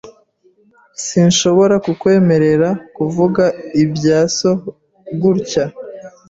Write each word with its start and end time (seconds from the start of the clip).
sSinshobora 1.03 1.75
kukwemerera 1.85 2.69
kuvuga 2.95 3.43
ibya 3.83 4.19
so 4.37 4.51
gutya. 5.21 5.65